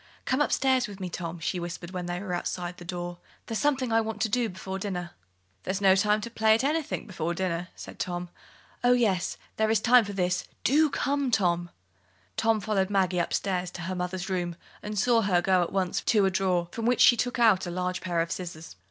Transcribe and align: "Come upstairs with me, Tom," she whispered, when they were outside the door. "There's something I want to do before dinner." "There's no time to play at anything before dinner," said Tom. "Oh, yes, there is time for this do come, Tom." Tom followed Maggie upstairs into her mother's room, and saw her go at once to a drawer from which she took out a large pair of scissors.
"Come 0.25 0.41
upstairs 0.41 0.87
with 0.87 0.99
me, 0.99 1.11
Tom," 1.11 1.37
she 1.37 1.59
whispered, 1.59 1.91
when 1.91 2.07
they 2.07 2.19
were 2.19 2.33
outside 2.33 2.77
the 2.77 2.83
door. 2.83 3.19
"There's 3.45 3.59
something 3.59 3.91
I 3.91 4.01
want 4.01 4.19
to 4.23 4.29
do 4.29 4.49
before 4.49 4.79
dinner." 4.79 5.11
"There's 5.61 5.79
no 5.79 5.95
time 5.95 6.21
to 6.21 6.31
play 6.31 6.55
at 6.55 6.63
anything 6.63 7.05
before 7.05 7.35
dinner," 7.35 7.67
said 7.75 7.99
Tom. 7.99 8.29
"Oh, 8.83 8.93
yes, 8.93 9.37
there 9.57 9.69
is 9.69 9.79
time 9.79 10.03
for 10.03 10.13
this 10.13 10.47
do 10.63 10.89
come, 10.89 11.29
Tom." 11.29 11.69
Tom 12.35 12.59
followed 12.61 12.89
Maggie 12.89 13.19
upstairs 13.19 13.69
into 13.69 13.83
her 13.83 13.93
mother's 13.95 14.27
room, 14.27 14.55
and 14.81 14.97
saw 14.97 15.21
her 15.21 15.39
go 15.39 15.61
at 15.61 15.71
once 15.71 16.01
to 16.01 16.25
a 16.25 16.31
drawer 16.31 16.67
from 16.71 16.85
which 16.87 17.01
she 17.01 17.15
took 17.15 17.37
out 17.37 17.67
a 17.67 17.69
large 17.69 18.01
pair 18.01 18.21
of 18.21 18.31
scissors. 18.31 18.75